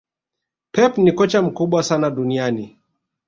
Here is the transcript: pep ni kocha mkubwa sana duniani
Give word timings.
pep 0.71 0.97
ni 0.97 1.11
kocha 1.11 1.41
mkubwa 1.41 1.83
sana 1.83 2.09
duniani 2.09 2.79